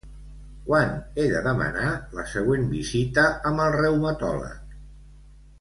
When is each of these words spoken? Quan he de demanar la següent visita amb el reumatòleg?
Quan 0.69 0.93
he 1.19 1.25
de 1.33 1.43
demanar 1.49 1.91
la 2.21 2.25
següent 2.33 2.65
visita 2.73 3.29
amb 3.51 3.65
el 3.67 3.79
reumatòleg? 3.79 4.77